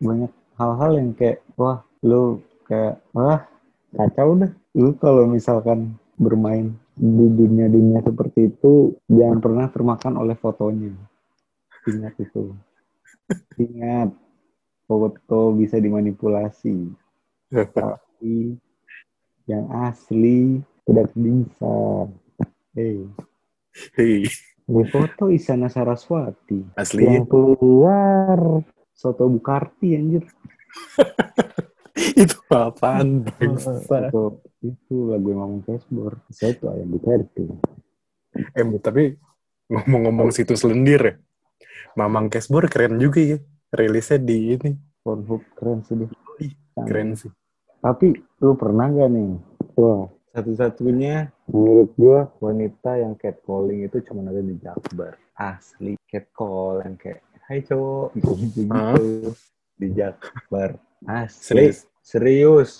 Banyak 0.00 0.32
hal-hal 0.56 0.90
yang 0.96 1.10
kayak, 1.12 1.44
wah, 1.60 1.84
lu 2.00 2.40
kayak, 2.64 3.04
wah, 3.12 3.44
kacau 3.92 4.40
dah. 4.40 4.52
Lu 4.72 4.96
kalau 4.96 5.28
misalkan 5.28 6.00
bermain 6.16 6.72
di 6.94 7.26
dunia-dunia 7.26 8.00
seperti 8.00 8.54
itu, 8.54 8.96
jangan 9.10 9.38
pernah 9.44 9.66
termakan 9.68 10.14
oleh 10.18 10.36
fotonya. 10.38 10.96
Ingat 11.84 12.14
itu. 12.20 12.56
Ingat, 13.60 14.12
foto 14.84 15.56
bisa 15.56 15.80
dimanipulasi. 15.80 16.92
Tapi 17.50 18.56
yang 19.44 19.68
asli 19.70 20.60
tidak 20.88 21.08
bisa. 21.16 22.08
Hei, 22.74 23.06
Hei, 23.94 24.26
di 24.64 24.82
foto 24.90 25.30
Isana 25.30 25.70
Saraswati. 25.70 26.74
asli 26.74 27.06
Yang 27.06 27.30
keluar 27.30 28.64
Soto 28.94 29.28
Bukarti 29.30 29.94
anjir. 29.94 30.24
itu 32.22 32.38
apaan? 32.50 33.22
bangsa? 33.28 33.78
Itu, 34.10 34.42
itu 34.64 34.96
lagu 35.12 35.30
Mamang 35.30 35.62
Cashbor. 35.62 36.18
Saya 36.32 36.56
tuh 36.58 36.74
ayam 36.74 36.90
Bukarti. 36.90 37.44
Eh, 38.34 38.66
tapi 38.82 39.14
ngomong-ngomong 39.70 40.34
situs 40.34 40.66
lendir 40.66 41.02
ya, 41.02 41.14
Mamang 41.94 42.26
Cashbor 42.32 42.66
keren 42.66 42.98
juga 42.98 43.22
ya. 43.22 43.38
Rilisnya 43.74 44.22
di 44.22 44.54
ini, 44.54 44.70
Pornhub 45.02 45.42
keren 45.58 45.82
sih 45.82 45.98
dia. 45.98 46.08
keren 46.78 47.18
sih. 47.18 47.30
Tapi 47.84 48.16
lu 48.40 48.56
pernah 48.56 48.88
gak 48.88 49.12
nih? 49.12 49.36
Wah, 49.76 50.08
satu-satunya 50.32 51.28
menurut 51.52 51.92
gua 52.00 52.32
wanita 52.40 52.96
yang 52.96 53.12
catcalling 53.20 53.84
itu 53.84 54.00
cuma 54.08 54.24
ada 54.24 54.40
di 54.40 54.56
Jakbar. 54.56 55.20
Asli 55.36 55.92
catcall 56.08 56.80
yang 56.80 56.96
kayak 56.96 57.20
Hai 57.44 57.60
cowok 57.60 58.16
gitu, 58.16 58.32
gitu. 58.40 58.64
di 59.76 59.92
Jakbar. 59.92 60.80
Asli. 61.04 61.44
Serius? 61.44 61.78
Serius. 62.00 62.70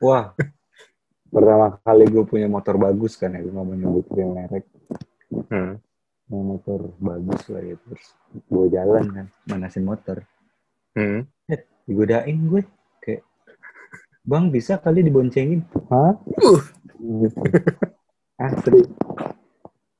Wah. 0.00 0.32
Pertama 1.34 1.76
kali 1.84 2.08
gue 2.08 2.24
punya 2.24 2.48
motor 2.48 2.80
bagus 2.80 3.20
kan 3.20 3.36
ya, 3.36 3.44
gue 3.44 3.52
mau 3.52 3.68
nyebutin 3.68 4.32
merek. 4.32 4.64
Hmm. 5.52 5.76
Mau 6.32 6.56
motor 6.56 6.88
bagus 6.96 7.52
lah 7.52 7.60
gitu. 7.68 7.84
Terus 7.92 8.06
gue 8.48 8.66
jalan 8.72 9.04
kan, 9.12 9.26
manasin 9.44 9.84
motor. 9.84 10.24
Hmm. 10.96 11.28
Digodain 11.84 12.40
gue. 12.48 12.64
Bang 14.28 14.52
bisa 14.52 14.76
kali 14.76 15.00
diboncengin. 15.00 15.64
Hah? 15.88 16.12
Uh. 16.36 16.60
Gitu. 17.00 17.40
Asli. 18.44 18.84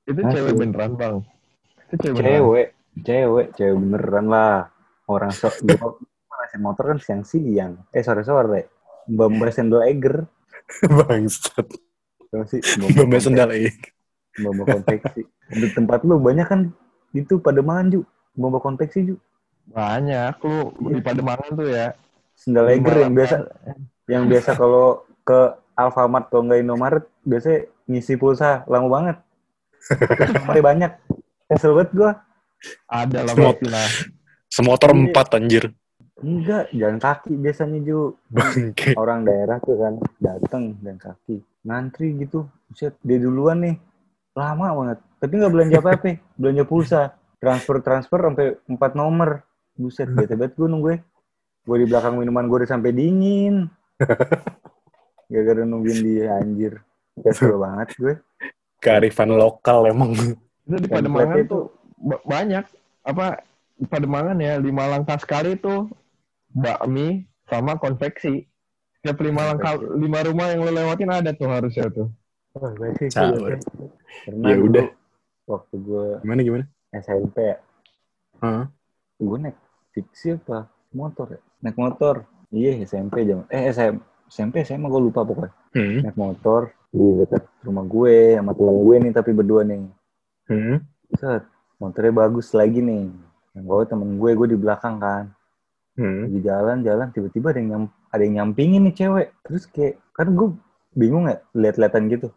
itu 0.09 0.21
Asli. 0.25 0.33
cewek 0.37 0.53
beneran 0.57 0.93
bang 0.95 1.17
itu 1.89 1.95
cewek 2.01 2.15
beneran 2.21 2.33
Cewek. 2.37 2.69
Cewek. 3.09 3.47
Cewek 3.57 3.77
beneran 3.81 4.27
lah. 4.29 4.69
Orang 5.09 5.33
sok. 5.33 5.65
Manasin 6.29 6.61
motor 6.61 6.85
kan 6.93 6.99
siang-siang. 7.01 7.89
Eh 7.89 8.05
sore-sore. 8.05 8.69
Mbak 9.09 9.29
Mbak 9.41 9.53
Sendal 9.57 9.83
Eger. 9.89 10.29
Bangsat. 11.09 11.67
Sih? 12.53 12.61
Mbak 12.85 13.21
sendal 13.25 13.49
ya. 13.57 13.73
Mbak 14.45 14.65
konveksi. 14.69 15.25
Di 15.49 15.69
tempat 15.73 16.05
lu 16.05 16.21
banyak 16.21 16.45
kan 16.45 16.61
itu 17.17 17.41
pada 17.41 17.65
manju. 17.65 18.05
Mbak 18.37 18.61
konveksi 18.61 19.01
juga. 19.09 19.25
banyak 19.69 20.33
lu 20.49 20.73
di 20.97 21.01
Pademangan 21.05 21.53
tuh 21.53 21.69
ya 21.69 21.93
Sendal 22.39 22.71
Eger 22.71 23.03
yang 23.03 23.15
biasa 23.19 23.37
yang 24.07 24.25
biasa 24.31 24.55
kalau 24.55 25.03
ke 25.27 25.59
Alfamart 25.75 26.31
atau 26.31 26.47
enggak 26.47 26.63
Indomaret 26.63 27.05
biasanya 27.27 27.67
ngisi 27.91 28.15
pulsa 28.15 28.63
lama 28.71 28.87
banget. 28.87 29.17
Nomornya 30.39 30.63
banyak. 30.63 30.93
Kesel 31.51 31.75
banget 31.75 31.91
gua. 31.99 32.13
ada 32.91 33.23
lah 33.23 33.35
lah 33.39 33.87
Semotor 34.51 34.91
Iya. 34.91 34.99
empat 35.07 35.29
anjir. 35.39 35.65
Enggak, 36.19 36.67
jalan 36.75 36.99
kaki 36.99 37.33
biasanya 37.39 37.79
Ju. 37.87 38.19
Bangke. 38.27 38.99
Orang 38.99 39.23
daerah 39.23 39.63
tuh 39.63 39.79
kan 39.79 39.95
datang 40.19 40.75
jalan 40.83 40.99
kaki. 40.99 41.37
Ngantri 41.63 42.19
gitu. 42.19 42.51
Buset, 42.67 42.99
dia 43.07 43.19
duluan 43.23 43.63
nih. 43.63 43.77
Lama 44.35 44.75
banget. 44.75 44.99
Tapi 45.23 45.33
nggak 45.39 45.53
belanja 45.55 45.79
apa-apa. 45.79 46.11
belanja 46.35 46.65
pulsa. 46.67 47.03
Transfer-transfer 47.39 48.19
sampai 48.19 48.47
empat 48.67 48.99
nomor. 48.99 49.47
Buset, 49.79 50.11
bete 50.11 50.35
banget 50.35 50.59
gue 50.59 50.67
nungguin. 50.67 51.01
Gue 51.69 51.77
di 51.79 51.87
belakang 51.87 52.17
minuman 52.17 52.49
gue 52.49 52.65
udah 52.65 52.71
sampai 52.71 52.91
dingin. 52.91 53.69
Gara-gara 55.31 55.63
nungguin 55.63 56.01
dia 56.01 56.33
anjir. 56.35 56.81
Kesel 57.21 57.61
banget 57.61 57.89
gue. 57.95 58.15
Kearifan 58.81 59.29
lokal 59.31 59.85
emang. 59.87 60.17
itu 60.65 60.77
di 60.77 60.89
Pademangan 60.89 61.37
itu. 61.37 61.49
tuh 61.49 61.65
ba- 61.99 62.23
banyak 62.23 62.65
apa 63.03 63.41
di 63.75 63.85
Pademangan 63.85 64.37
ya 64.37 64.57
lima 64.57 64.85
langkah 64.87 65.17
sekali 65.17 65.57
tuh 65.57 65.89
bakmi 66.49 67.25
sama 67.45 67.75
konveksi 67.75 68.45
setiap 68.95 69.17
lima 69.19 69.49
langkah 69.49 69.77
lima 69.95 70.21
rumah 70.23 70.47
yang 70.49 70.61
lo 70.61 70.71
lewatin 70.71 71.09
ada 71.09 71.33
tuh 71.33 71.49
harusnya 71.49 71.89
tuh 71.89 72.09
Oh. 72.53 72.75
Caur. 72.75 73.55
Ya 74.27 74.57
udah. 74.59 74.87
Waktu 75.47 75.75
gue 75.79 76.07
Gimana 76.21 76.41
gimana? 76.43 76.65
SMP 76.91 77.37
ya. 77.45 77.57
Hah? 78.39 78.67
gue 79.17 79.37
naik 79.39 79.57
fiksi 79.91 80.35
apa 80.35 80.67
motor 80.91 81.33
ya 81.33 81.41
naik 81.59 81.75
motor 81.75 82.23
iya 82.49 82.79
SMP 82.81 83.25
jam 83.25 83.45
eh 83.49 83.69
SM, 83.69 83.99
SMP 84.27 84.63
SMA 84.63 84.87
gue 84.87 85.03
lupa 85.03 85.23
pokoknya 85.23 85.53
Hmm. 85.69 86.01
naik 86.01 86.17
motor 86.17 86.73
di 86.89 87.05
dekat 87.21 87.45
rumah 87.61 87.85
gue 87.85 88.17
sama 88.35 88.53
temen 88.53 88.77
gue 88.81 88.97
nih 88.99 89.13
tapi 89.13 89.31
berdua 89.31 89.61
nih. 89.61 89.85
Hmm. 90.49 90.81
Set, 91.13 91.45
motornya 91.77 92.13
bagus 92.17 92.57
lagi 92.57 92.81
nih. 92.81 93.13
Yang 93.53 93.65
bawa 93.69 93.83
temen 93.85 94.17
gue, 94.17 94.31
gue 94.33 94.49
di 94.49 94.57
belakang 94.57 94.97
kan. 94.97 95.29
Hmm. 95.93 96.25
Lagi 96.25 96.41
jalan-jalan, 96.41 97.13
tiba-tiba 97.13 97.53
ada 97.53 97.61
yang 97.61 97.69
nyam, 97.69 97.85
ada 98.09 98.23
yang 98.25 98.35
nyampingin 98.41 98.89
nih 98.89 98.97
cewek. 98.97 99.29
Terus 99.45 99.69
kayak, 99.69 100.01
kan 100.17 100.33
gue 100.33 100.49
bingung 100.97 101.29
ya, 101.29 101.37
lihat-lihatan 101.53 102.09
gitu. 102.09 102.29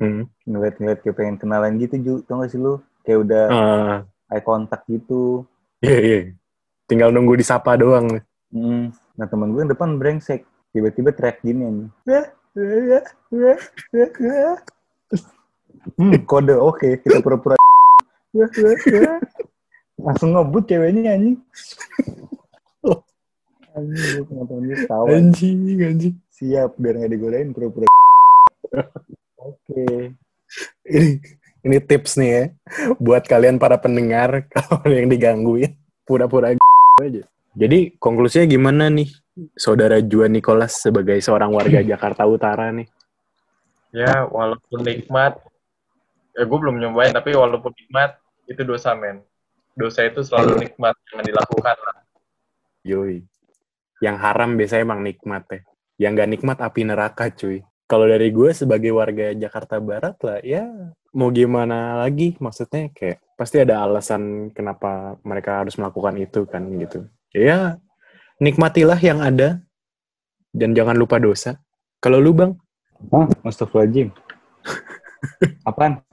Hmm. 0.00 0.24
Ngeliat-ngeliat 0.48 0.98
kayak 1.04 1.12
pengen 1.12 1.36
kenalan 1.36 1.76
gitu, 1.76 1.94
Ju. 2.00 2.14
Tau 2.24 2.40
gak 2.40 2.48
sih 2.48 2.56
lu? 2.56 2.80
Kayak 3.04 3.18
udah 3.28 3.44
Ah, 3.52 3.96
eye 4.32 4.40
contact 4.40 4.88
gitu. 4.88 5.44
iya, 5.84 5.98
iya. 6.00 6.18
Tinggal 6.88 7.12
nunggu 7.12 7.36
disapa 7.36 7.76
doang. 7.76 8.24
Mm. 8.52 8.92
Nah 8.92 9.26
temen 9.28 9.50
gue 9.52 9.60
yang 9.64 9.72
depan 9.72 9.96
brengsek. 9.96 10.44
Tiba-tiba 10.72 11.12
teriak 11.12 11.40
gini 11.44 11.64
nih. 11.68 11.88
Hmm, 15.98 16.14
kode 16.24 16.54
oke, 16.56 17.00
kita 17.04 17.20
pura-pura. 17.20 17.56
Langsung 20.04 20.32
ngebut 20.32 20.64
ceweknya 20.68 21.16
anjing. 21.16 21.36
Anjing, 23.72 24.04
gue 24.20 24.24
sama 24.28 24.44
temen 24.48 24.62
gue 24.68 24.76
ketawa. 24.84 25.06
Anjing, 25.12 25.58
anjing. 25.80 26.14
Siap, 26.36 26.76
biar 26.76 26.94
gak 27.00 27.12
digodain 27.12 27.48
pura-pura. 27.56 27.88
Oke. 29.40 30.12
Ini, 30.88 31.10
ini 31.64 31.76
tips 31.80 32.20
nih 32.20 32.30
ya. 32.30 32.44
Buat 33.00 33.24
kalian 33.28 33.56
para 33.56 33.80
pendengar, 33.80 34.44
kalau 34.54 34.84
yang 34.88 35.08
digangguin, 35.08 35.72
pura-pura 36.04 36.52
aja. 37.02 37.22
Jadi, 37.52 37.94
konklusinya 38.00 38.48
gimana 38.48 38.88
nih? 38.88 39.12
Saudara 39.56 39.96
Juan 40.04 40.32
Nicholas 40.32 40.80
sebagai 40.80 41.16
seorang 41.20 41.52
warga 41.52 41.80
Jakarta 41.92 42.24
Utara 42.28 42.72
nih. 42.72 42.88
Ya, 43.92 44.24
walaupun 44.24 44.80
nikmat, 44.84 45.36
ya 46.32 46.42
gue 46.48 46.58
belum 46.58 46.80
nyobain, 46.80 47.12
tapi 47.12 47.36
walaupun 47.36 47.72
nikmat, 47.76 48.16
itu 48.48 48.64
dosa, 48.64 48.96
men. 48.96 49.20
Dosa 49.76 50.04
itu 50.04 50.24
selalu 50.24 50.68
nikmat, 50.68 50.96
jangan 51.08 51.24
dilakukan 51.28 51.76
lah. 51.76 51.96
Yoi. 52.84 53.24
Yang 54.02 54.16
haram 54.18 54.50
biasanya 54.58 54.82
emang 54.84 55.00
nikmat 55.04 55.44
ya. 55.48 55.60
Yang 56.08 56.12
gak 56.18 56.30
nikmat 56.34 56.58
api 56.58 56.80
neraka 56.82 57.24
cuy. 57.30 57.62
Kalau 57.86 58.08
dari 58.08 58.32
gue 58.32 58.50
sebagai 58.56 58.90
warga 58.96 59.36
Jakarta 59.36 59.76
Barat 59.76 60.16
lah, 60.24 60.40
ya 60.40 60.64
mau 61.12 61.28
gimana 61.28 62.00
lagi? 62.00 62.34
Maksudnya 62.40 62.88
kayak 62.90 63.20
pasti 63.36 63.60
ada 63.60 63.84
alasan 63.84 64.48
kenapa 64.56 65.20
mereka 65.22 65.60
harus 65.60 65.76
melakukan 65.76 66.16
itu 66.16 66.48
kan 66.48 66.64
gitu. 66.80 67.04
Ya 67.32 67.80
nikmatilah 68.36 69.00
yang 69.00 69.24
ada 69.24 69.64
dan 70.52 70.76
jangan 70.76 70.92
lupa 71.00 71.16
dosa. 71.16 71.56
Kalau 72.04 72.20
lu 72.20 72.36
bang, 72.36 72.52
Hah? 73.08 73.26
Astagfirullahaladzim. 73.42 74.12
Apaan? 75.68 76.04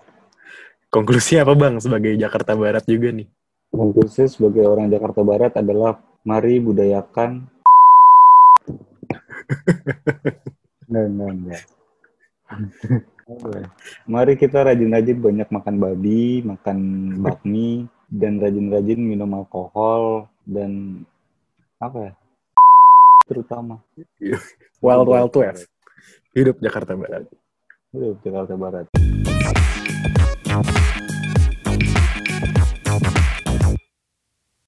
konklusi 0.90 1.38
apa 1.38 1.54
bang 1.54 1.78
sebagai 1.78 2.18
Jakarta 2.18 2.58
Barat 2.58 2.82
juga 2.90 3.14
nih? 3.14 3.30
Konklusi 3.70 4.26
sebagai 4.26 4.66
orang 4.66 4.90
Jakarta 4.90 5.22
Barat 5.22 5.54
adalah 5.54 6.02
mari 6.26 6.58
budayakan. 6.58 7.46
Enggak. 10.90 11.62
Apa 12.50 13.48
ya? 13.54 13.68
Mari 14.14 14.34
kita 14.42 14.66
rajin-rajin 14.66 15.22
banyak 15.22 15.50
makan 15.54 15.76
babi, 15.78 16.42
makan 16.42 16.78
bakmi, 17.22 17.86
dan 18.10 18.42
rajin-rajin 18.42 18.98
minum 18.98 19.30
alkohol, 19.38 20.26
dan 20.50 21.06
apa 21.78 21.98
ya? 22.10 22.14
Terutama. 23.30 23.78
Wild 24.82 25.08
Wild 25.08 25.34
West. 25.38 25.70
Hidup 26.34 26.58
Jakarta 26.58 26.98
Barat. 26.98 27.30
Hidup 27.94 28.18
Jakarta 28.26 28.54
Barat. 28.58 28.86